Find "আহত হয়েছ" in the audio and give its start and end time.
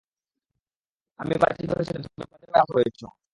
2.59-2.99